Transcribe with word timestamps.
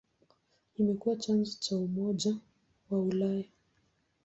Imekuwa 0.79 1.15
chanzo 1.15 1.57
cha 1.63 1.75
Umoja 1.77 2.31
wa 2.89 2.99
Ulaya. 3.01 3.47